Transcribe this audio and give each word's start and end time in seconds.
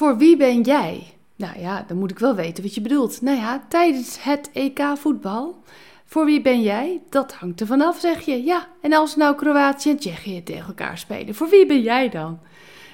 Voor 0.00 0.16
wie 0.16 0.36
ben 0.36 0.60
jij? 0.60 1.06
Nou 1.36 1.58
ja, 1.58 1.84
dan 1.88 1.98
moet 1.98 2.10
ik 2.10 2.18
wel 2.18 2.34
weten 2.34 2.62
wat 2.62 2.74
je 2.74 2.80
bedoelt. 2.80 3.20
Nou 3.20 3.36
ja, 3.36 3.64
tijdens 3.68 4.22
het 4.22 4.50
EK 4.52 4.82
voetbal. 4.94 5.62
Voor 6.04 6.24
wie 6.24 6.42
ben 6.42 6.62
jij? 6.62 7.00
Dat 7.08 7.32
hangt 7.32 7.60
er 7.60 7.66
vanaf, 7.66 7.98
zeg 7.98 8.20
je. 8.20 8.44
Ja, 8.44 8.68
en 8.80 8.92
als 8.92 9.16
nou 9.16 9.36
Kroatië 9.36 9.90
en 9.90 9.98
Tsjechië 9.98 10.42
tegen 10.42 10.66
elkaar 10.66 10.98
spelen, 10.98 11.34
voor 11.34 11.48
wie 11.48 11.66
ben 11.66 11.80
jij 11.80 12.08
dan? 12.08 12.38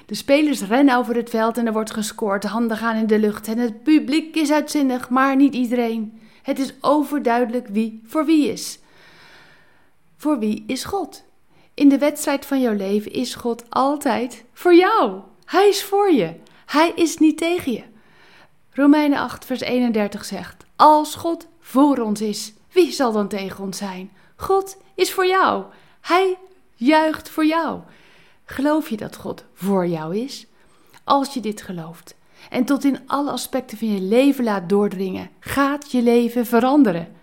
De 0.05 0.15
spelers 0.15 0.61
rennen 0.61 0.97
over 0.97 1.15
het 1.15 1.29
veld 1.29 1.57
en 1.57 1.65
er 1.65 1.73
wordt 1.73 1.91
gescoord. 1.91 2.41
De 2.41 2.47
handen 2.47 2.77
gaan 2.77 2.95
in 2.95 3.07
de 3.07 3.19
lucht 3.19 3.47
en 3.47 3.57
het 3.57 3.83
publiek 3.83 4.35
is 4.35 4.51
uitzinnig, 4.51 5.09
maar 5.09 5.35
niet 5.35 5.53
iedereen. 5.53 6.19
Het 6.41 6.59
is 6.59 6.73
overduidelijk 6.81 7.67
wie 7.67 8.01
voor 8.05 8.25
wie 8.25 8.51
is. 8.51 8.79
Voor 10.17 10.39
wie 10.39 10.63
is 10.67 10.83
God? 10.83 11.23
In 11.73 11.89
de 11.89 11.97
wedstrijd 11.97 12.45
van 12.45 12.61
jouw 12.61 12.75
leven 12.75 13.11
is 13.11 13.35
God 13.35 13.63
altijd 13.69 14.43
voor 14.53 14.75
jou. 14.75 15.19
Hij 15.45 15.67
is 15.67 15.83
voor 15.83 16.11
je. 16.11 16.33
Hij 16.67 16.91
is 16.95 17.17
niet 17.17 17.37
tegen 17.37 17.71
je. 17.71 17.83
Romeinen 18.71 19.19
8, 19.19 19.45
vers 19.45 19.59
31 19.59 20.25
zegt: 20.25 20.65
Als 20.75 21.15
God 21.15 21.47
voor 21.59 21.97
ons 21.97 22.21
is, 22.21 22.53
wie 22.71 22.91
zal 22.91 23.11
dan 23.11 23.27
tegen 23.27 23.63
ons 23.63 23.77
zijn? 23.77 24.11
God 24.35 24.77
is 24.95 25.13
voor 25.13 25.25
jou. 25.25 25.65
Hij 26.01 26.37
juicht 26.75 27.29
voor 27.29 27.45
jou. 27.45 27.79
Geloof 28.45 28.89
je 28.89 28.97
dat 28.97 29.15
God 29.15 29.43
voor 29.53 29.87
jou 29.87 30.17
is? 30.17 30.45
Als 31.03 31.33
je 31.33 31.39
dit 31.39 31.61
gelooft 31.61 32.15
en 32.49 32.65
tot 32.65 32.83
in 32.83 32.99
alle 33.07 33.31
aspecten 33.31 33.77
van 33.77 33.93
je 33.93 34.01
leven 34.01 34.43
laat 34.43 34.69
doordringen, 34.69 35.29
gaat 35.39 35.91
je 35.91 36.01
leven 36.01 36.45
veranderen. 36.45 37.15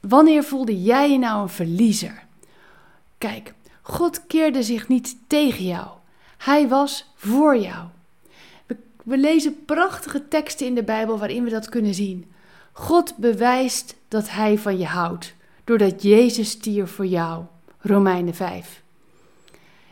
Wanneer 0.00 0.44
voelde 0.44 0.82
jij 0.82 1.10
je 1.10 1.18
nou 1.18 1.42
een 1.42 1.48
verliezer? 1.48 2.24
Kijk, 3.18 3.54
God 3.82 4.26
keerde 4.26 4.62
zich 4.62 4.88
niet 4.88 5.16
tegen 5.26 5.64
jou. 5.64 5.88
Hij 6.36 6.68
was 6.68 7.10
voor 7.14 7.56
jou. 7.56 7.86
We, 9.10 9.18
lezen 9.18 9.64
prachtige 9.64 10.28
teksten 10.28 10.66
in 10.66 10.74
de 10.74 10.82
Bijbel 10.82 11.18
waarin 11.18 11.44
we 11.44 11.50
dat 11.50 11.68
kunnen 11.68 11.94
zien. 11.94 12.30
God 12.72 13.16
bewijst 13.16 13.96
dat 14.08 14.30
Hij 14.30 14.58
van 14.58 14.78
je 14.78 14.84
houdt, 14.84 15.34
doordat 15.64 16.02
Jezus 16.02 16.50
stierf 16.50 16.90
voor 16.90 17.06
jou. 17.06 17.44
Romeinen 17.78 18.34
5. 18.34 18.82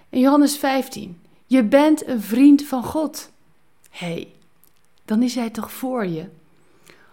In 0.09 0.21
Johannes 0.21 0.57
15. 0.57 1.21
Je 1.47 1.65
bent 1.65 2.07
een 2.07 2.21
vriend 2.21 2.63
van 2.63 2.85
God. 2.85 3.31
Hé, 3.91 4.07
hey, 4.07 4.29
dan 5.05 5.23
is 5.23 5.35
Hij 5.35 5.51
toch 5.51 5.73
voor 5.73 6.07
je? 6.07 6.25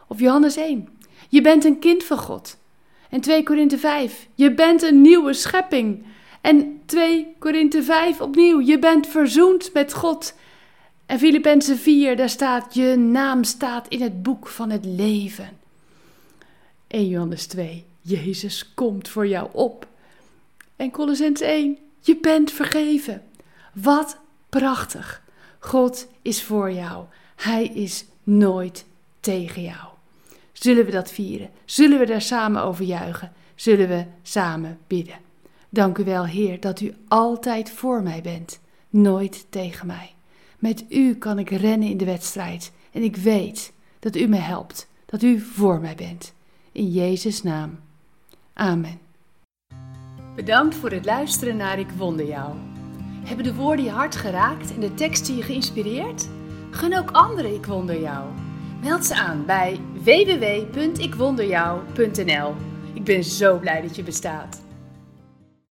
Of 0.07 0.19
Johannes 0.19 0.55
1. 0.55 0.89
Je 1.29 1.41
bent 1.41 1.66
een 1.66 1.79
kind 1.79 2.03
van 2.03 2.17
God. 2.17 2.57
En 3.09 3.22
2 3.22 3.44
Korinthe 3.44 3.77
5. 3.77 4.27
Je 4.35 4.53
bent 4.53 4.81
een 4.81 5.01
nieuwe 5.01 5.33
schepping. 5.33 6.05
En 6.41 6.81
2 6.85 7.35
Korinthe 7.39 7.83
5 7.83 8.22
opnieuw. 8.22 8.61
Je 8.61 8.79
bent 8.79 9.07
verzoend 9.07 9.73
met 9.73 9.94
God. 9.94 10.33
En 11.05 11.19
Filippenzen 11.19 11.77
4, 11.77 12.15
daar 12.15 12.29
staat: 12.29 12.73
Je 12.73 12.95
naam 12.95 13.43
staat 13.43 13.87
in 13.87 14.01
het 14.01 14.23
boek 14.23 14.47
van 14.47 14.69
het 14.69 14.85
leven. 14.85 15.49
1 16.87 17.07
Johannes 17.07 17.45
2. 17.45 17.85
Jezus 18.01 18.73
komt 18.73 19.07
voor 19.07 19.27
jou 19.27 19.49
op. 19.51 19.87
En 20.75 20.91
Colossens 20.91 21.41
1. 21.41 21.77
Je 21.99 22.17
bent 22.17 22.51
vergeven. 22.51 23.23
Wat 23.73 24.17
prachtig. 24.49 25.23
God 25.59 26.07
is 26.21 26.43
voor 26.43 26.71
jou. 26.71 27.05
Hij 27.35 27.65
is 27.65 28.05
nooit 28.23 28.85
tegen 29.19 29.61
jou. 29.61 29.87
Zullen 30.51 30.85
we 30.85 30.91
dat 30.91 31.11
vieren? 31.11 31.49
Zullen 31.65 31.99
we 31.99 32.05
daar 32.05 32.21
samen 32.21 32.63
over 32.63 32.85
juichen? 32.85 33.31
Zullen 33.55 33.87
we 33.87 34.05
samen 34.21 34.79
bidden? 34.87 35.19
Dank 35.69 35.97
u 35.97 36.03
wel, 36.03 36.25
Heer, 36.25 36.59
dat 36.59 36.79
u 36.79 36.93
altijd 37.07 37.69
voor 37.69 38.03
mij 38.03 38.21
bent, 38.21 38.59
nooit 38.89 39.45
tegen 39.49 39.87
mij. 39.87 40.14
Met 40.66 40.85
u 40.89 41.16
kan 41.16 41.39
ik 41.39 41.49
rennen 41.49 41.89
in 41.89 41.97
de 41.97 42.05
wedstrijd 42.05 42.71
en 42.91 43.03
ik 43.03 43.16
weet 43.16 43.73
dat 43.99 44.16
u 44.16 44.27
me 44.27 44.38
helpt, 44.38 44.88
dat 45.05 45.22
u 45.22 45.39
voor 45.39 45.80
mij 45.80 45.95
bent. 45.95 46.33
In 46.72 46.91
Jezus' 46.91 47.44
naam. 47.44 47.80
Amen. 48.53 49.00
Bedankt 50.35 50.75
voor 50.75 50.91
het 50.91 51.06
luisteren 51.06 51.57
naar 51.57 51.79
Ik 51.79 51.89
Wonder 51.89 52.28
Jou. 52.28 52.53
Hebben 53.23 53.45
de 53.45 53.53
woorden 53.53 53.85
je 53.85 53.91
hart 53.91 54.16
geraakt 54.16 54.73
en 54.73 54.79
de 54.79 54.94
teksten 54.94 55.35
je 55.35 55.41
geïnspireerd? 55.41 56.29
Gun 56.72 56.97
ook 56.97 57.12
anderen 57.12 57.53
Ik 57.53 57.66
Wonder 57.66 58.01
Jou. 58.01 58.31
Meld 58.81 59.06
ze 59.06 59.16
aan 59.16 59.45
bij 59.45 59.79
www.ikwonderjou.nl. 59.94 62.56
Ik 62.94 63.03
ben 63.03 63.23
zo 63.23 63.59
blij 63.59 63.81
dat 63.81 63.95
je 63.95 64.03
bestaat. 64.03 64.64